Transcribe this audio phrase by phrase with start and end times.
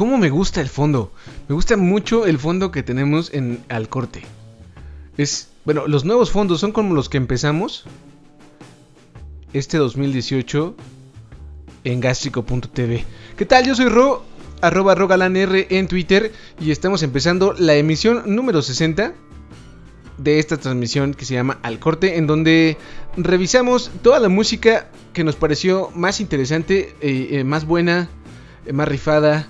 [0.00, 1.12] ¿Cómo me gusta el fondo?
[1.46, 4.22] Me gusta mucho el fondo que tenemos en Al Corte.
[5.18, 7.84] Es, bueno, los nuevos fondos son como los que empezamos
[9.52, 10.74] este 2018
[11.84, 13.04] en gastrico.tv.
[13.36, 13.66] ¿Qué tal?
[13.66, 14.24] Yo soy Ro,
[14.62, 19.12] arroba rogalanr en Twitter y estamos empezando la emisión número 60
[20.16, 22.78] de esta transmisión que se llama Al Corte, en donde
[23.18, 28.08] revisamos toda la música que nos pareció más interesante, eh, eh, más buena,
[28.64, 29.46] eh, más rifada.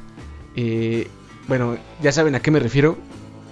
[1.48, 2.98] Bueno, ya saben a qué me refiero.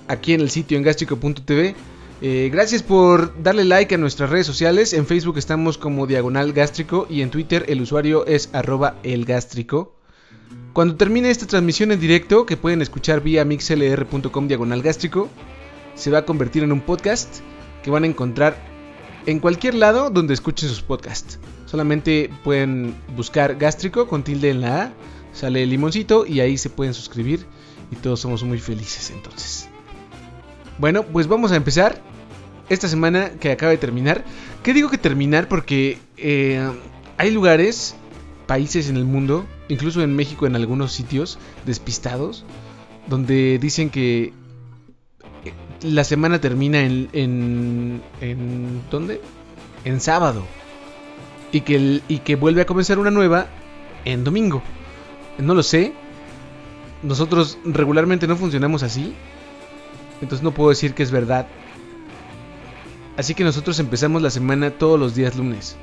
[0.09, 1.75] Aquí en el sitio en gastrico.tv.
[2.50, 4.92] gracias por darle like a nuestras redes sociales.
[4.92, 9.95] En Facebook estamos como Diagonal Gástrico y en Twitter el usuario es arroba elgástrico.
[10.72, 14.83] Cuando termine esta transmisión en directo, que pueden escuchar vía mixlr.com diagonal
[15.94, 17.41] se va a convertir en un podcast
[17.83, 18.56] que van a encontrar
[19.27, 21.39] en cualquier lado donde escuchen sus podcasts.
[21.67, 24.92] Solamente pueden buscar gástrico con tilde en la A,
[25.39, 27.47] sale el limoncito y ahí se pueden suscribir
[27.91, 29.69] y todos somos muy felices entonces.
[30.78, 32.00] Bueno, pues vamos a empezar
[32.69, 34.25] esta semana que acaba de terminar.
[34.62, 35.48] ¿Qué digo que terminar?
[35.48, 36.61] Porque eh,
[37.16, 37.94] hay lugares,
[38.47, 42.44] países en el mundo, incluso en México en algunos sitios despistados,
[43.06, 44.33] donde dicen que
[45.83, 49.20] la semana termina en, en, en ¿dónde?
[49.84, 50.44] En sábado.
[51.53, 53.47] Y que, y que vuelve a comenzar una nueva
[54.05, 54.62] en domingo.
[55.39, 55.92] No lo sé.
[57.03, 59.14] Nosotros regularmente no funcionamos así.
[60.20, 61.47] Entonces no puedo decir que es verdad.
[63.17, 65.76] Así que nosotros empezamos la semana todos los días lunes.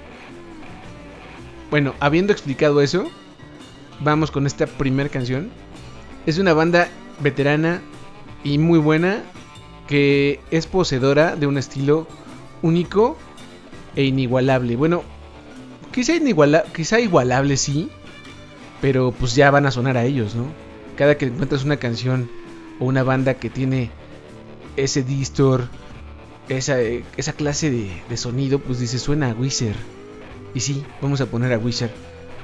[1.69, 3.09] Bueno, habiendo explicado eso,
[4.01, 5.49] vamos con esta primera canción.
[6.25, 6.89] Es una banda
[7.21, 7.81] veterana
[8.43, 9.21] y muy buena
[9.87, 12.07] que es poseedora de un estilo
[12.61, 13.17] único
[13.95, 14.75] e inigualable.
[14.75, 15.03] Bueno,
[15.91, 16.13] quizá,
[16.73, 17.89] quizá igualable sí,
[18.85, 20.45] pero pues ya van a sonar a ellos, ¿no?
[20.95, 22.29] Cada que encuentras una canción
[22.79, 23.89] o una banda que tiene
[24.77, 25.69] ese distor,
[26.49, 29.75] esa, esa clase de, sonido, pues dice suena a Wizard.
[30.53, 31.89] Y sí, vamos a poner a Wizard.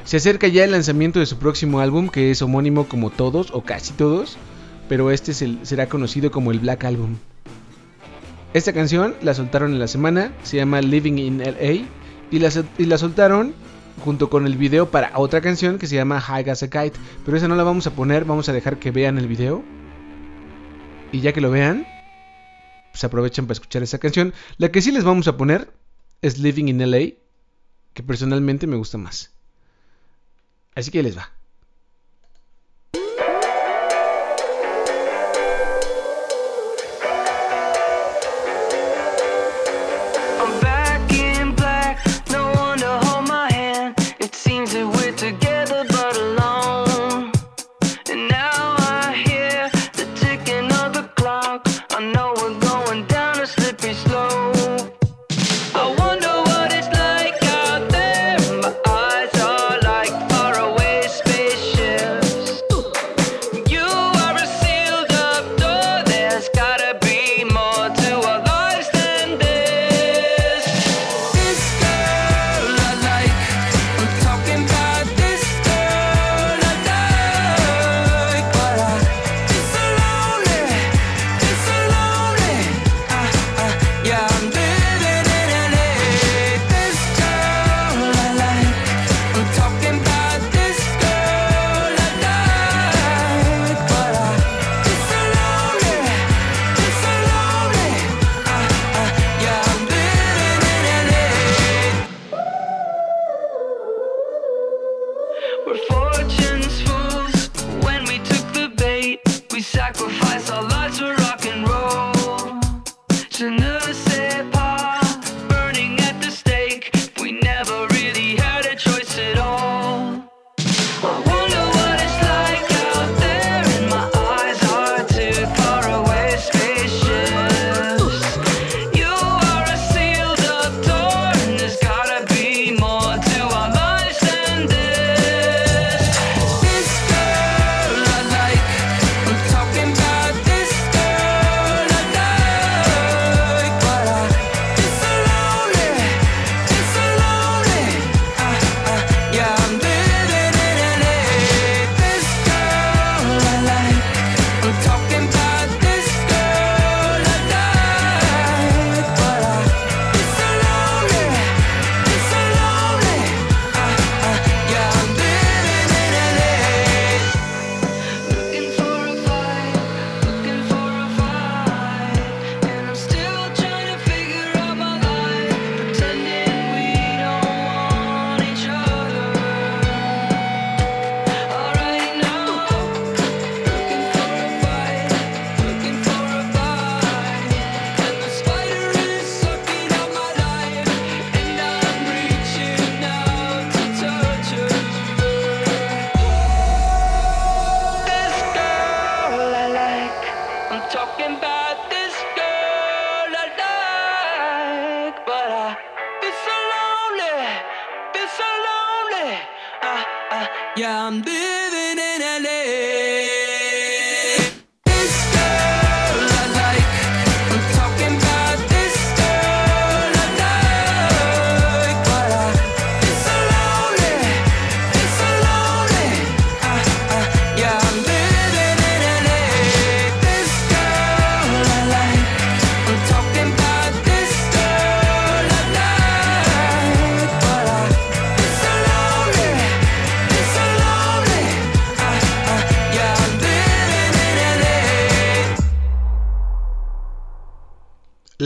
[0.04, 3.62] Se acerca ya el lanzamiento de su próximo álbum, que es homónimo como todos, o
[3.62, 4.36] casi todos,
[4.90, 7.18] pero este será conocido como el Black Album.
[8.56, 11.86] Esta canción la soltaron en la semana, se llama Living in LA
[12.32, 13.54] y la, y la soltaron
[14.00, 17.38] junto con el video para otra canción que se llama High as a Kite, pero
[17.38, 19.64] esa no la vamos a poner, vamos a dejar que vean el video.
[21.12, 21.86] Y ya que lo vean,
[22.92, 24.34] pues aprovechan para escuchar esa canción.
[24.58, 25.74] La que sí les vamos a poner
[26.22, 27.16] es Living in LA,
[27.94, 29.32] que personalmente me gusta más.
[30.76, 31.32] Así que les va.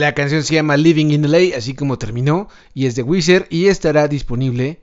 [0.06, 3.66] La canción se llama Living in LA, así como terminó, y es de Wizard y
[3.66, 4.78] estará disponible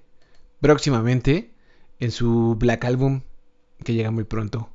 [0.60, 1.50] próximamente
[2.02, 3.22] en su Black Album
[3.86, 4.70] que llega muy pronto.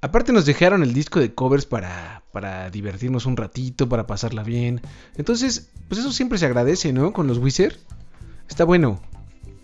[0.00, 4.80] Aparte nos dejaron el disco de covers para, para divertirnos un ratito, para pasarla bien.
[5.18, 7.12] Entonces, pues eso siempre se agradece, ¿no?
[7.12, 7.76] Con los Wizard.
[8.48, 9.02] Está bueno.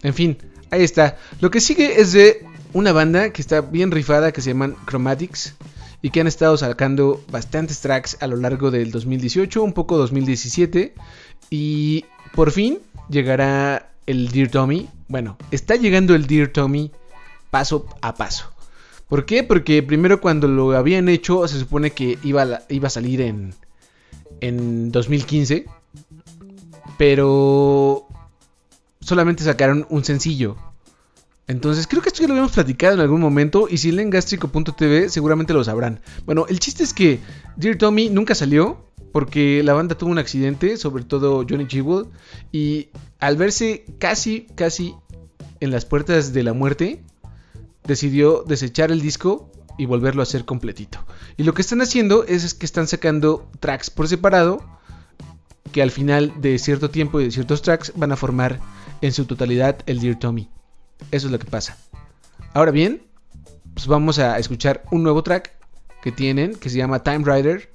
[0.03, 0.37] En fin,
[0.71, 1.17] ahí está.
[1.41, 5.55] Lo que sigue es de una banda que está bien rifada que se llaman Chromatics
[6.03, 10.95] y que han estado sacando bastantes tracks a lo largo del 2018, un poco 2017
[11.49, 12.05] y
[12.35, 14.89] por fin llegará el Dear Tommy.
[15.07, 16.91] Bueno, está llegando el Dear Tommy
[17.51, 18.51] paso a paso.
[19.09, 19.45] ¿Por qué?
[19.45, 23.55] Porque primero cuando lo habían hecho se supone que iba a, salir en,
[24.41, 25.67] en 2015.
[26.99, 28.09] Pero
[29.01, 30.57] solamente sacaron un sencillo.
[31.49, 33.67] Entonces, creo que esto ya lo habíamos platicado en algún momento.
[33.69, 36.01] Y si leen gastrico.tv, seguramente lo sabrán.
[36.25, 37.21] Bueno, el chiste es que
[37.57, 38.87] Dear Tommy nunca salió.
[39.13, 42.07] Porque la banda tuvo un accidente, sobre todo Johnny Jewel.
[42.51, 42.89] Y
[43.21, 44.95] al verse casi, casi
[45.61, 47.05] en las puertas de la muerte,
[47.85, 51.05] decidió desechar el disco y volverlo a hacer completito.
[51.37, 54.65] Y lo que están haciendo es, que están sacando tracks por separado.
[55.73, 58.61] Que al final de cierto tiempo y de ciertos tracks van a formar
[59.03, 60.49] en su totalidad el Dear Tommy.
[61.11, 61.77] Eso es lo que pasa.
[62.55, 63.03] Ahora bien,
[63.75, 65.53] pues vamos a escuchar un nuevo track
[66.03, 67.71] que tienen, que se llama Time Rider,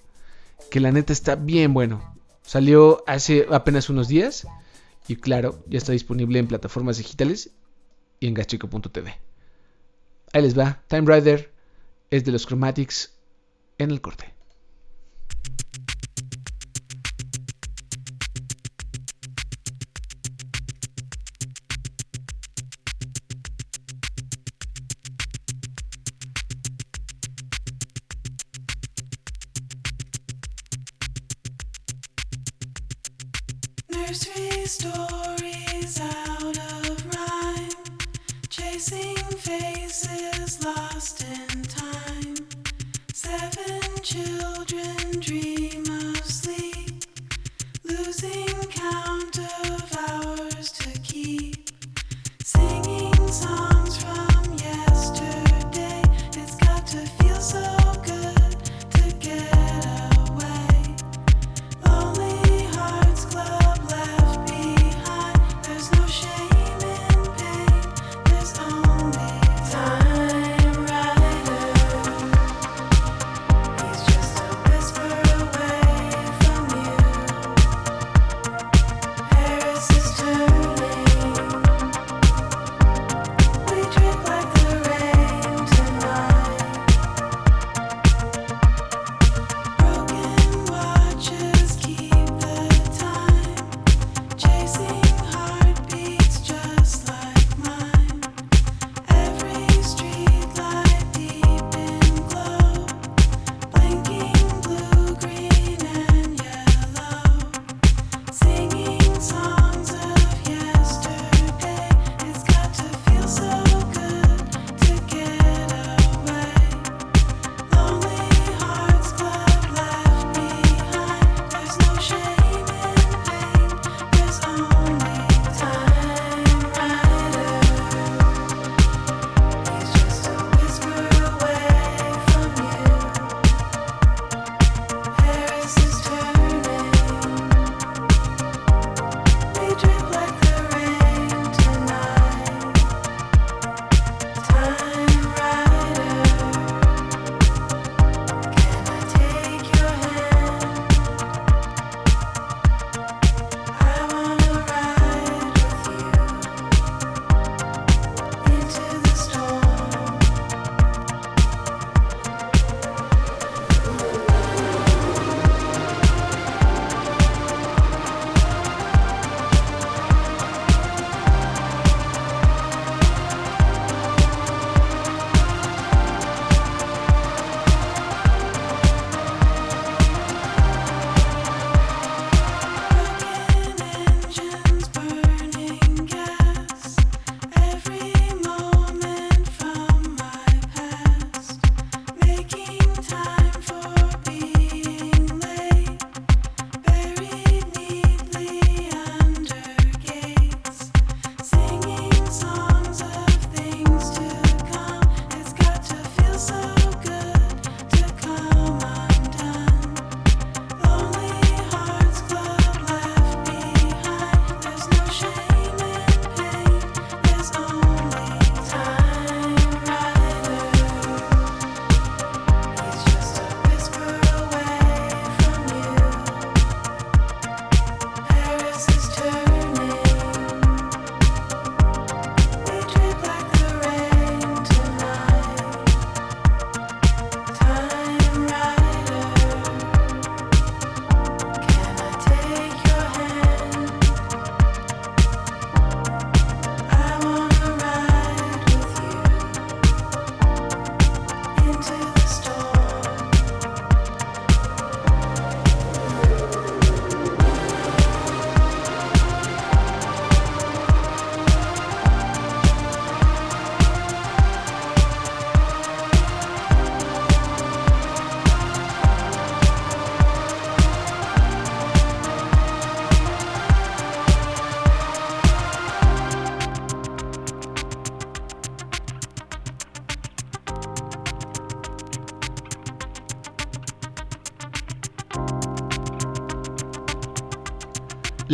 [0.69, 2.15] que la neta está bien bueno.
[2.43, 4.47] Salió hace apenas unos días
[5.07, 7.51] y claro, ya está disponible en plataformas digitales
[8.19, 9.19] y en gastrico.tv.
[10.33, 11.53] Ahí les va, Time Rider
[12.09, 13.13] es de los Chromatics
[13.77, 14.36] en el corte.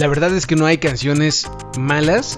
[0.04, 2.38] La verdad es que no hay canciones malas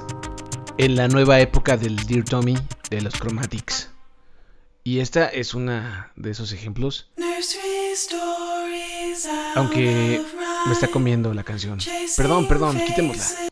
[0.77, 2.55] en la nueva época del Dear Tommy
[2.91, 3.89] de los Chromatics.
[4.83, 7.09] Y esta es una de esos ejemplos.
[9.55, 10.21] Aunque
[10.67, 11.79] me está comiendo la canción.
[12.15, 13.49] Perdón, perdón, quitémosla.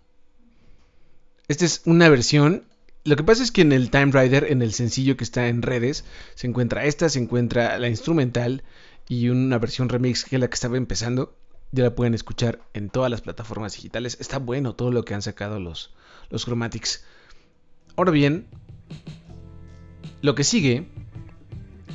[1.47, 2.65] Esta es una versión.
[3.05, 5.63] Lo que pasa es que en el Time Rider, en el sencillo que está en
[5.63, 6.05] redes,
[6.35, 8.61] se encuentra esta, se encuentra la instrumental
[9.09, 11.35] y una versión remix que es la que estaba empezando.
[11.73, 14.17] Ya la pueden escuchar en todas las plataformas digitales.
[14.21, 15.91] Está bueno todo lo que han sacado los,
[16.29, 17.03] los Chromatics.
[17.95, 18.45] Ahora bien,
[20.21, 20.87] lo que sigue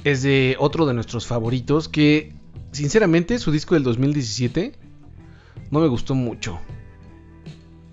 [0.02, 2.34] es de otro de nuestros favoritos que,
[2.72, 4.74] sinceramente, su disco del 2017
[5.70, 6.58] no me gustó mucho.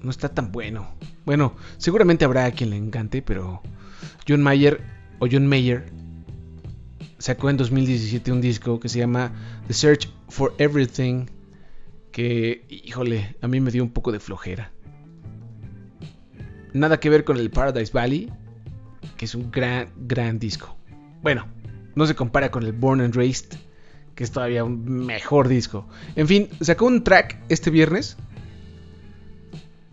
[0.02, 0.90] No está tan bueno.
[1.24, 3.62] Bueno, seguramente habrá a quien le encante, pero
[4.28, 4.82] John Mayer
[5.20, 5.92] o John Mayer
[7.20, 9.32] sacó en 2017 un disco que se llama
[9.68, 11.28] The Search for Everything,
[12.16, 14.72] que, híjole, a mí me dio un poco de flojera.
[16.72, 18.32] Nada que ver con el Paradise Valley,
[19.18, 20.78] que es un gran, gran disco.
[21.22, 21.46] Bueno,
[21.94, 23.58] no se compara con el Born and Raised,
[24.16, 25.90] que es todavía un mejor disco.
[26.16, 28.16] En fin, sacó un track este viernes.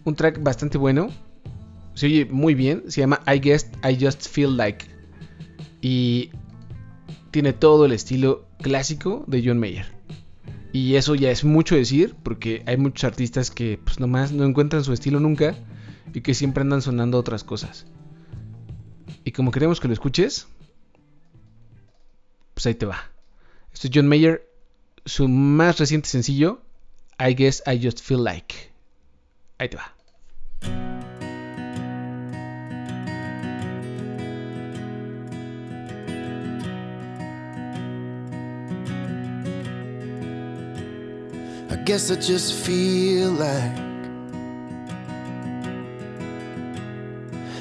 [0.04, 1.08] Un track bastante bueno.
[1.94, 2.84] Se oye muy bien.
[2.86, 4.86] Se llama I Guess I Just Feel Like.
[5.80, 6.30] Y
[7.32, 10.01] tiene todo el estilo clásico de John Mayer.
[10.72, 14.84] Y eso ya es mucho decir, porque hay muchos artistas que pues nomás no encuentran
[14.84, 15.54] su estilo nunca
[16.14, 17.86] y que siempre andan sonando otras cosas.
[19.24, 20.48] Y como queremos que lo escuches,
[22.54, 23.10] pues ahí te va.
[23.72, 24.48] Esto es John Mayer,
[25.04, 26.62] su más reciente sencillo,
[27.18, 28.54] I Guess I Just Feel Like.
[29.58, 30.91] Ahí te va.
[41.84, 43.76] Guess I just feel like.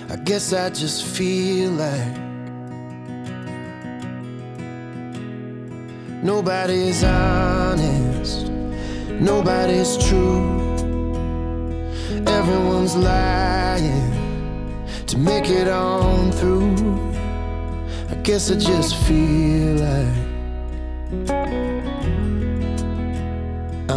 [0.10, 2.18] I guess I just feel like.
[6.24, 8.48] Nobody's honest,
[9.10, 10.62] nobody's true.
[12.28, 14.12] Everyone's lying
[15.08, 16.76] to make it on through.
[18.12, 20.31] I guess I just feel like.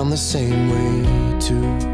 [0.04, 1.93] I'm the same way too.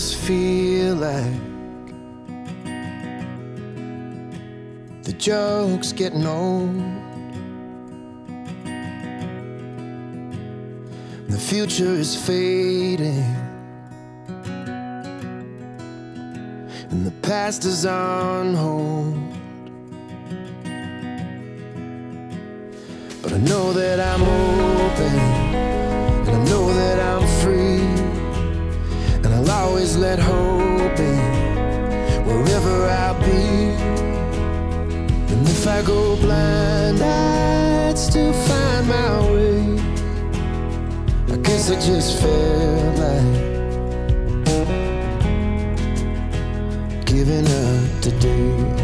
[0.00, 1.42] Just feel like
[5.02, 6.74] the joke's getting old.
[11.28, 13.26] The future is fading,
[16.90, 19.09] and the past is on hold.
[35.80, 39.78] I go blind, I'd still find my way.
[41.32, 43.34] I guess I just felt like
[47.06, 48.79] giving up today.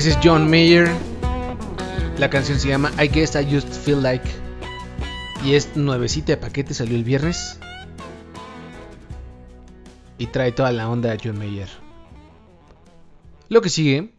[0.00, 0.88] Ese es John Mayer.
[2.16, 4.26] La canción se llama I Guess I Just Feel Like.
[5.44, 7.60] Y es nuevecita de paquete, salió el viernes.
[10.16, 11.68] Y trae toda la onda de John Mayer.
[13.50, 14.14] Lo que sigue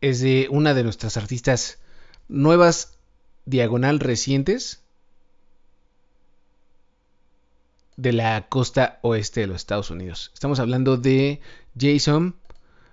[0.00, 1.80] es de una de nuestras artistas
[2.28, 3.00] nuevas
[3.46, 4.84] diagonal recientes
[7.96, 10.30] de la costa oeste de los Estados Unidos.
[10.34, 11.40] Estamos hablando de
[11.76, 12.36] Jason,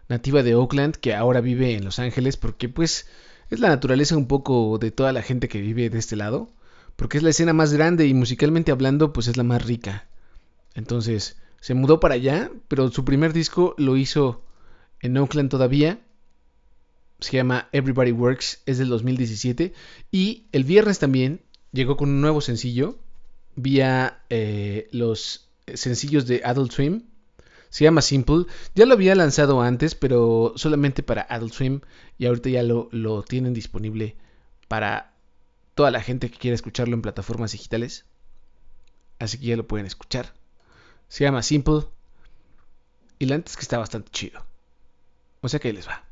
[0.10, 3.08] nativa de Oakland, que ahora vive en Los Ángeles porque pues
[3.50, 6.50] es la naturaleza un poco de toda la gente que vive de este lado,
[6.96, 10.08] porque es la escena más grande y musicalmente hablando pues es la más rica.
[10.74, 14.44] Entonces se mudó para allá, pero su primer disco lo hizo
[15.02, 16.00] en Oakland todavía.
[17.20, 19.74] Se llama Everybody Works, es del 2017
[20.12, 21.42] y el viernes también
[21.72, 23.00] llegó con un nuevo sencillo
[23.58, 27.04] vía eh, los sencillos de Adult Swim.
[27.70, 28.46] Se llama Simple.
[28.76, 31.82] Ya lo había lanzado antes, pero solamente para Adult Swim.
[32.18, 34.16] Y ahorita ya lo, lo tienen disponible
[34.68, 35.14] para
[35.76, 38.06] toda la gente que quiera escucharlo en plataformas digitales.
[39.20, 40.34] Así que ya lo pueden escuchar.
[41.08, 41.86] Se llama Simple.
[43.20, 44.46] Y la antes que está bastante chido.
[45.42, 46.07] O sea que ahí les va.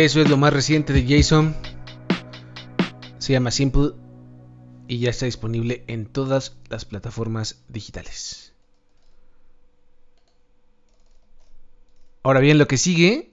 [0.00, 1.54] Eso es lo más reciente de Jason.
[3.18, 3.90] Se llama Simple
[4.88, 8.54] y ya está disponible en todas las plataformas digitales.
[12.22, 13.30] Ahora bien, lo que sigue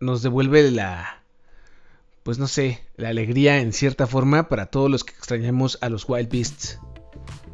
[0.00, 1.22] nos devuelve la,
[2.24, 6.08] pues no sé, la alegría en cierta forma para todos los que extrañamos a los
[6.08, 6.80] Wild Beasts.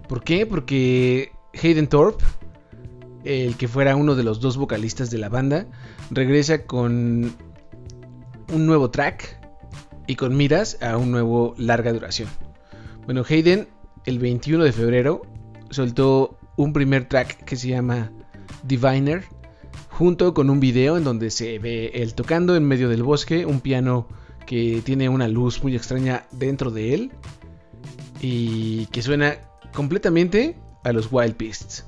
[0.09, 0.47] ¿Por qué?
[0.47, 2.25] Porque Hayden Thorpe
[3.25, 5.67] el que fuera uno de los dos vocalistas de la banda,
[6.11, 7.35] regresa con
[8.53, 9.39] un nuevo track
[10.07, 12.29] y con miras a un nuevo larga duración.
[13.05, 13.69] Bueno, Hayden
[14.07, 15.23] el 21 de febrero
[15.71, 18.11] soltó un primer track que se llama
[18.63, 19.25] Diviner,
[19.89, 23.61] junto con un video en donde se ve él tocando en medio del bosque, un
[23.61, 24.09] piano
[24.47, 27.13] que tiene una luz muy extraña dentro de él
[28.21, 29.39] y que suena
[29.73, 31.87] completamente a los Wild Beasts.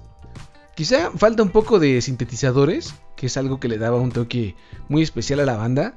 [0.75, 4.57] Quizá falta un poco de sintetizadores, que es algo que le daba un toque
[4.89, 5.95] muy especial a la banda,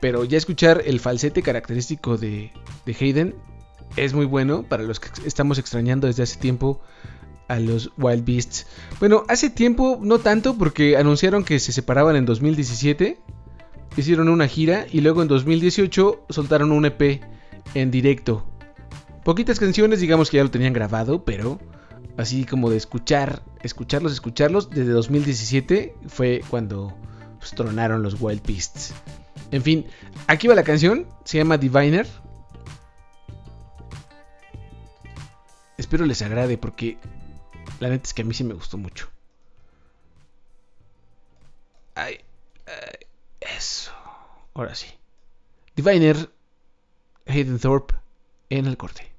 [0.00, 2.52] pero ya escuchar el falsete característico de,
[2.84, 3.34] de Hayden
[3.96, 6.80] es muy bueno para los que estamos extrañando desde hace tiempo
[7.48, 8.66] a los Wild Beasts.
[9.00, 13.18] Bueno, hace tiempo no tanto porque anunciaron que se separaban en 2017,
[13.96, 17.22] hicieron una gira y luego en 2018 soltaron un EP
[17.74, 18.44] en directo.
[19.24, 21.58] Poquitas canciones, digamos que ya lo tenían grabado, pero
[22.18, 26.94] así como de escuchar, escucharlos, escucharlos, desde 2017 fue cuando
[27.38, 28.92] pues, tronaron los Wild Beasts.
[29.52, 29.86] En fin,
[30.26, 32.06] aquí va la canción, se llama Diviner.
[35.78, 36.98] Espero les agrade porque
[37.78, 39.08] la neta es que a mí sí me gustó mucho.
[41.94, 42.18] Ay,
[42.66, 43.06] ay,
[43.40, 43.92] eso.
[44.54, 44.88] Ahora sí.
[45.76, 46.30] Diviner,
[47.26, 47.94] Hayden Thorpe
[48.50, 49.17] en el corte.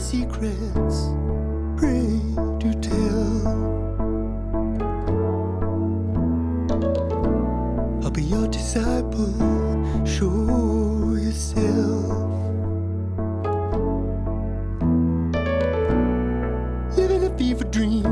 [0.00, 1.10] Secrets,
[1.76, 2.20] pray
[2.58, 3.46] to tell.
[8.02, 9.34] I'll be your disciple,
[10.06, 12.16] show yourself.
[16.96, 18.04] Living a fever dream,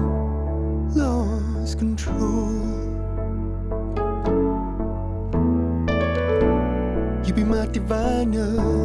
[0.94, 2.52] lost control.
[7.24, 8.77] You be my diviner,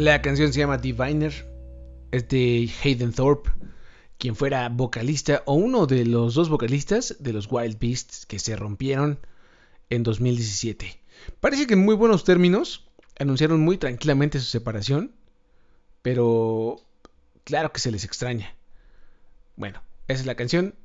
[0.00, 1.46] La canción se llama Diviner.
[2.10, 3.50] Es de Hayden Thorpe,
[4.16, 8.56] quien fuera vocalista o uno de los dos vocalistas de los Wild Beasts que se
[8.56, 9.18] rompieron
[9.90, 10.98] en 2017.
[11.40, 15.12] Parece que en muy buenos términos anunciaron muy tranquilamente su separación,
[16.00, 16.80] pero
[17.44, 18.54] claro que se les extraña.
[19.56, 20.76] Bueno, esa es la canción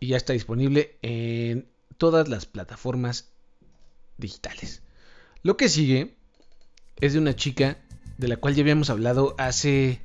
[0.00, 3.30] y ya está disponible en todas las plataformas
[4.18, 4.82] digitales.
[5.42, 6.14] Lo que sigue
[7.00, 7.78] es de una chica
[8.20, 10.00] de la cual ya habíamos hablado hace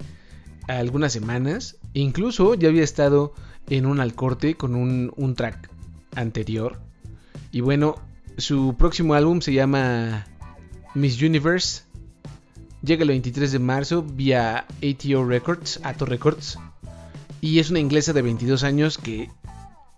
[0.67, 1.77] algunas semanas.
[1.93, 3.33] Incluso ya había estado
[3.69, 5.69] en un alcorte con un, un track
[6.15, 6.79] anterior.
[7.51, 7.95] Y bueno,
[8.37, 10.25] su próximo álbum se llama
[10.93, 11.83] Miss Universe.
[12.81, 16.57] Llega el 23 de marzo vía ATO Records, Ato Records.
[17.41, 19.29] Y es una inglesa de 22 años que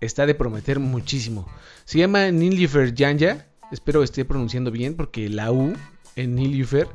[0.00, 1.46] está de prometer muchísimo.
[1.84, 3.46] Se llama Nilüfer Janja.
[3.70, 5.74] Espero esté pronunciando bien porque la U
[6.16, 6.88] en Nilüfer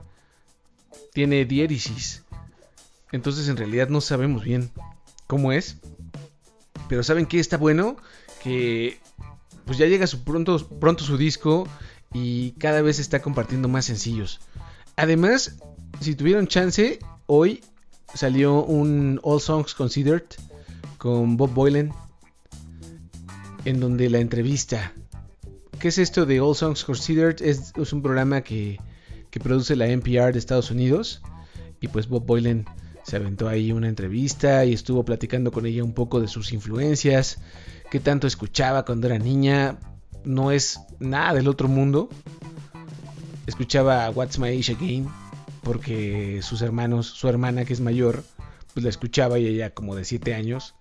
[1.14, 2.24] tiene diéresis.
[3.12, 4.72] Entonces en realidad no sabemos bien
[5.28, 5.78] cómo es.
[6.90, 7.96] Pero saben que está bueno
[8.42, 9.00] que
[9.66, 11.68] pues ya llega su pronto, pronto su disco
[12.12, 14.42] y cada vez está compartiendo más sencillos.
[14.96, 15.58] Además,
[16.02, 17.64] si tuvieron chance, hoy
[18.14, 20.26] salió un All Songs Considered
[20.98, 21.94] con Bob Boylan
[23.66, 24.94] en donde la entrevista.
[25.80, 27.42] ¿Qué es esto de All Songs Considered?
[27.42, 28.80] Es un programa que,
[29.34, 31.24] que produce la NPR de Estados Unidos
[31.82, 32.66] y pues Bob Boylan
[33.02, 37.40] se aventó ahí una entrevista y estuvo platicando con ella un poco de sus influencias,
[37.90, 39.80] qué tanto escuchaba cuando era niña,
[40.24, 42.10] no es nada del otro mundo.
[43.48, 45.08] Escuchaba What's My Age Again
[45.64, 48.24] porque sus hermanos, su hermana que es mayor,
[48.76, 50.76] pues la escuchaba y ella como de 7 años,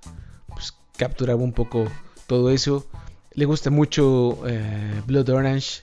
[0.49, 1.87] pues capturaba un poco
[2.27, 2.87] todo eso.
[3.33, 5.81] Le gusta mucho eh, Blood Orange,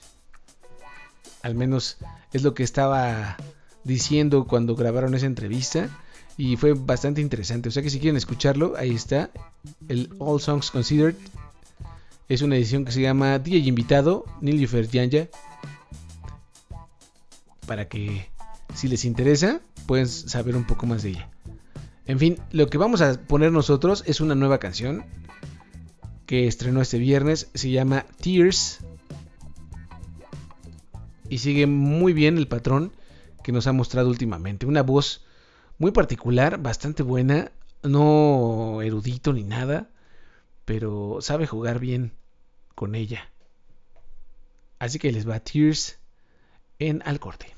[1.42, 1.98] al menos
[2.32, 3.36] es lo que estaba
[3.84, 5.88] diciendo cuando grabaron esa entrevista
[6.36, 7.68] y fue bastante interesante.
[7.68, 9.30] O sea que si quieren escucharlo, ahí está.
[9.88, 11.16] El All Songs Considered.
[12.28, 15.28] Es una edición que se llama DJ Invitado, Nilüfer Janja.
[17.66, 18.30] Para que
[18.74, 21.28] si les interesa, pueden saber un poco más de ella.
[22.06, 25.04] En fin, lo que vamos a poner nosotros es una nueva canción
[26.26, 27.50] que estrenó este viernes.
[27.54, 28.80] Se llama Tears.
[31.30, 32.92] Y sigue muy bien el patrón
[33.44, 34.66] que nos ha mostrado últimamente.
[34.66, 35.24] Una voz
[35.78, 37.52] muy particular, bastante buena,
[37.84, 39.88] no erudito ni nada,
[40.64, 42.12] pero sabe jugar bien
[42.74, 43.30] con ella.
[44.80, 46.00] Así que les va Tears
[46.80, 47.54] en al corte.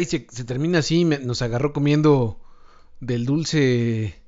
[0.00, 1.04] Ay, se, se termina así.
[1.04, 2.40] nos agarró comiendo
[3.00, 4.18] del dulce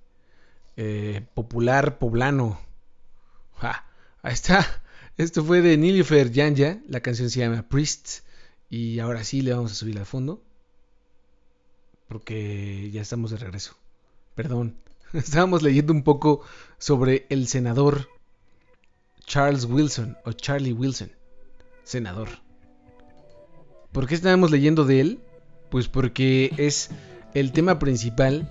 [0.77, 2.61] eh, popular poblano.
[3.57, 3.87] Ja,
[4.21, 4.67] ahí está.
[5.17, 6.83] Esto fue de Nilüfer Yanya.
[6.89, 8.19] La canción se llama Priest.
[8.69, 10.43] Y ahora sí le vamos a subir al fondo.
[12.07, 13.75] Porque ya estamos de regreso.
[14.35, 14.77] Perdón.
[15.15, 16.43] Estábamos leyendo un poco
[16.77, 18.11] sobre el senador
[19.25, 21.13] Charles Wilson o Charlie Wilson.
[21.83, 22.29] Senador.
[23.91, 25.23] ¿Por qué estábamos leyendo de él?
[25.73, 26.91] Pues porque es
[27.33, 28.47] el tema principal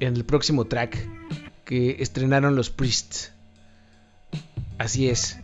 [0.00, 0.98] en el próximo track
[1.64, 3.30] que estrenaron los Priests.
[4.78, 5.38] Así es.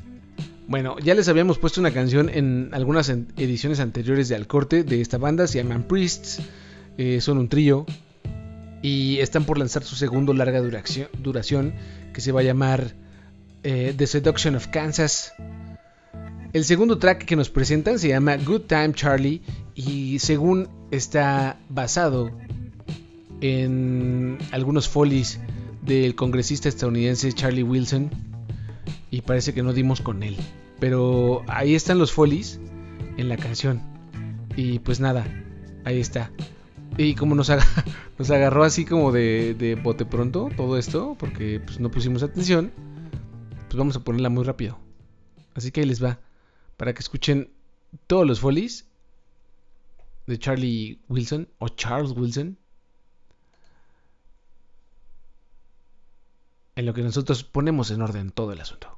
[0.67, 5.01] Bueno, ya les habíamos puesto una canción en algunas ediciones anteriores de Al Corte de
[5.01, 6.41] esta banda, se llaman Priests,
[6.99, 7.87] eh, son un trío
[8.83, 11.73] y están por lanzar su segundo larga duración, duración
[12.13, 12.97] que se va a llamar
[13.63, 15.35] eh, The Seduction of Kansas.
[16.55, 19.43] El segundo track que nos presentan se llama Good Time Charlie
[19.75, 22.31] y según está basado
[23.43, 25.41] en algunos folies
[25.83, 28.11] del congresista estadounidense Charlie Wilson
[29.11, 30.39] y parece que no dimos con él.
[30.81, 32.59] Pero ahí están los folies
[33.19, 33.83] en la canción.
[34.57, 35.27] Y pues nada,
[35.85, 36.31] ahí está.
[36.97, 37.53] Y como nos,
[38.19, 42.73] nos agarró así como de, de bote pronto todo esto, porque pues no pusimos atención,
[43.69, 44.79] pues vamos a ponerla muy rápido.
[45.55, 46.21] Así que ahí les va,
[46.79, 47.51] para que escuchen
[48.07, 48.87] todos los folies
[50.27, 52.57] de Charlie Wilson o Charles Wilson.
[56.77, 58.97] En lo que nosotros ponemos en orden todo el asunto.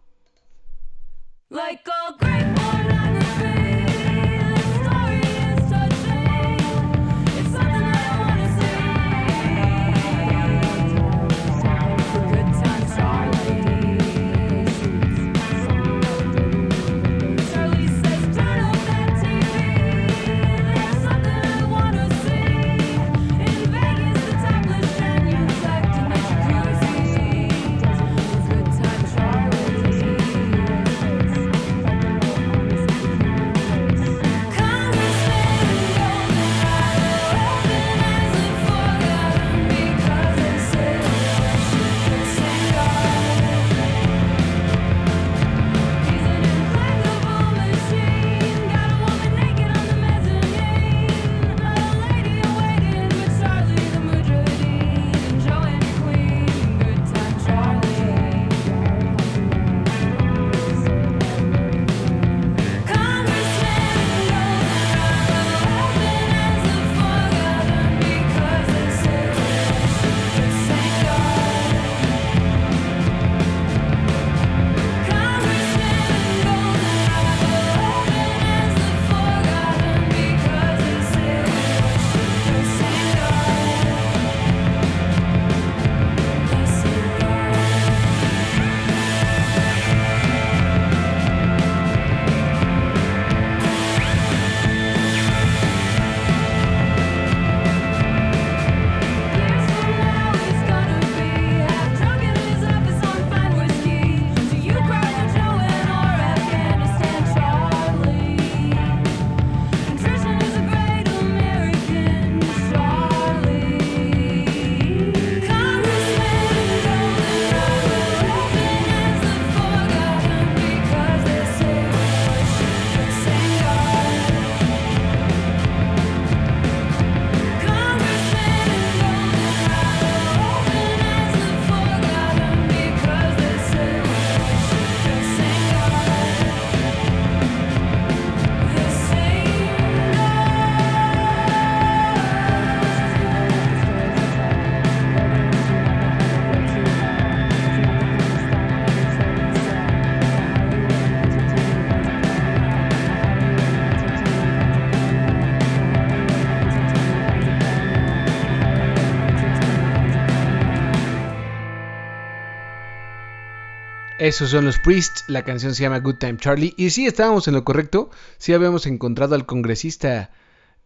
[164.31, 166.73] Esos son los Priests, la canción se llama Good Time Charlie.
[166.77, 170.31] Y sí, estábamos en lo correcto, sí habíamos encontrado al congresista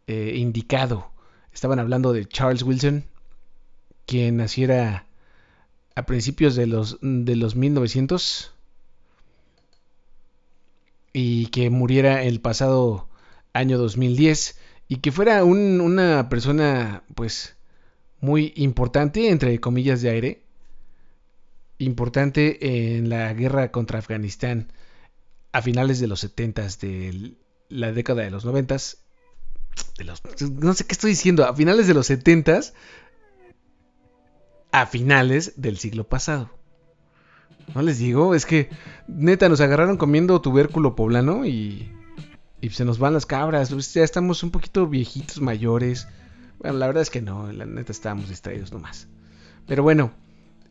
[0.06, 1.10] eh, indicado.
[1.52, 3.04] Estaban hablando de Charles Wilson,
[4.06, 5.04] quien naciera
[5.94, 8.50] a principios de los, de los 1900
[11.12, 13.10] y que muriera el pasado
[13.52, 17.56] año 2010 y que fuera un- una persona pues
[18.20, 20.43] muy importante entre comillas de aire
[21.78, 24.72] importante en la guerra contra Afganistán
[25.52, 27.34] a finales de los 70 de
[27.68, 28.76] la década de los 90
[29.98, 30.22] de los
[30.62, 32.72] no sé qué estoy diciendo, a finales de los 70s
[34.72, 36.50] a finales del siglo pasado.
[37.74, 38.68] No les digo, es que
[39.06, 41.90] neta nos agarraron comiendo tubérculo poblano y
[42.64, 46.08] y se nos van las cabras, pues, ya estamos un poquito viejitos, mayores.
[46.58, 49.06] Bueno, la verdad es que no, la neta estábamos distraídos nomás.
[49.66, 50.12] Pero bueno,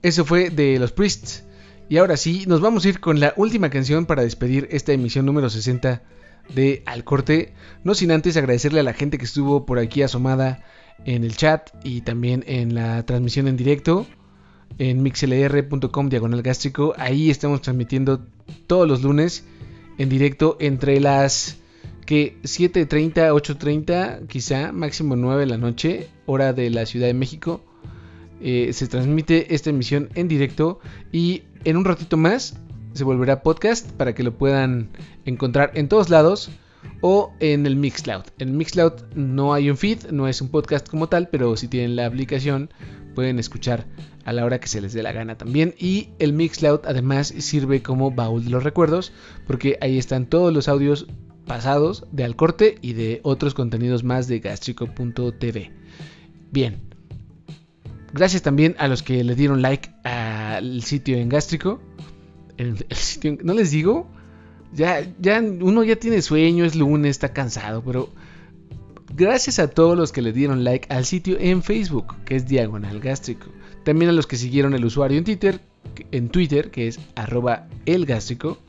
[0.04, 1.44] eso fue de los Priests.
[1.90, 5.26] Y ahora sí, nos vamos a ir con la última canción para despedir esta emisión
[5.26, 6.02] número 60
[6.54, 7.54] de Al Corte.
[7.84, 10.64] No sin antes agradecerle a la gente que estuvo por aquí asomada
[11.06, 14.06] en el chat y también en la transmisión en directo
[14.78, 16.94] en mixlr.com diagonal gástrico.
[16.98, 18.26] Ahí estamos transmitiendo
[18.68, 19.46] todos los lunes
[19.98, 21.58] en directo entre las
[22.06, 27.62] que 7.30, 8.30, quizá máximo 9 de la noche, hora de la Ciudad de México.
[28.46, 30.82] Eh, se transmite esta emisión en directo
[31.14, 32.58] y en un ratito más
[32.92, 34.90] se volverá podcast para que lo puedan
[35.24, 36.52] encontrar en todos lados
[37.00, 38.24] o en el Mixcloud.
[38.40, 41.96] En Mixcloud no hay un feed, no es un podcast como tal, pero si tienen
[41.96, 42.70] la aplicación
[43.16, 43.86] pueden escuchar
[44.26, 45.74] a la hora que se les dé la gana también.
[45.80, 49.14] Y el Mixcloud además sirve como baúl de los recuerdos
[49.48, 51.08] porque ahí están todos los audios
[51.46, 55.72] pasados de Al Corte y de otros contenidos más de gastrico.tv.
[56.52, 56.93] Bien.
[58.14, 61.82] Gracias también a los que le dieron like al sitio en Gástrico.
[62.58, 64.08] El, sitio, no les digo,
[64.72, 68.10] ya, ya uno ya tiene sueño, es lunes, está cansado, pero
[69.16, 73.00] gracias a todos los que le dieron like al sitio en Facebook, que es Diagonal
[73.00, 73.48] Gástrico.
[73.84, 75.60] También a los que siguieron el usuario en Twitter,
[76.12, 78.60] en Twitter, que es arroba elgástrico.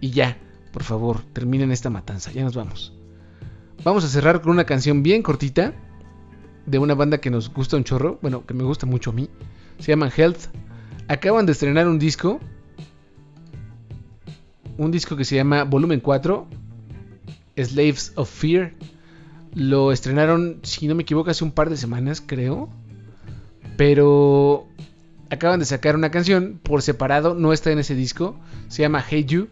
[0.00, 0.38] Y ya,
[0.72, 2.92] por favor, terminen esta matanza, ya nos vamos.
[3.82, 5.74] Vamos a cerrar con una canción bien cortita
[6.66, 9.28] de una banda que nos gusta un chorro, bueno, que me gusta mucho a mí.
[9.78, 10.48] Se llaman Health.
[11.08, 12.40] Acaban de estrenar un disco.
[14.76, 16.46] Un disco que se llama Volumen 4,
[17.56, 18.72] Slaves of Fear.
[19.54, 22.68] Lo estrenaron, si no me equivoco, hace un par de semanas, creo.
[23.76, 24.66] Pero
[25.30, 28.36] acaban de sacar una canción por separado, no está en ese disco.
[28.68, 29.48] Se llama Hey You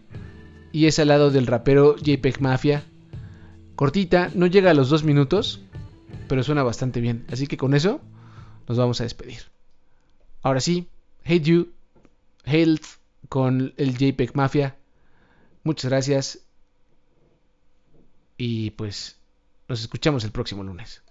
[0.72, 2.82] y es al lado del rapero JPEG Mafia.
[3.76, 5.60] Cortita, no llega a los dos minutos,
[6.28, 7.26] pero suena bastante bien.
[7.30, 8.00] Así que con eso
[8.68, 9.42] nos vamos a despedir.
[10.42, 10.88] Ahora sí,
[11.24, 11.72] Hate You,
[12.44, 12.84] Health
[13.28, 14.76] con el JPEG Mafia.
[15.62, 16.40] Muchas gracias.
[18.36, 19.18] Y pues
[19.68, 21.02] nos escuchamos el próximo lunes.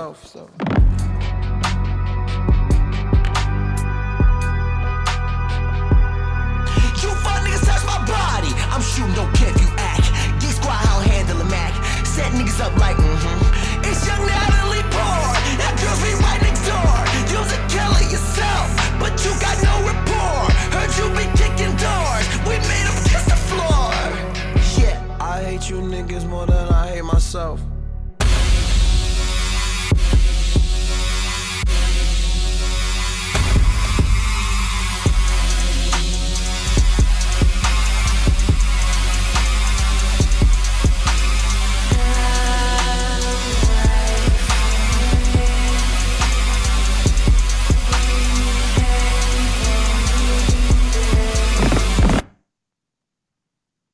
[0.00, 0.26] Myself.
[0.26, 0.59] So.